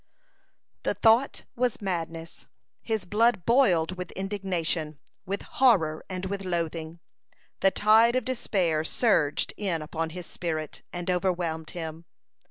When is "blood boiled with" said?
3.05-4.09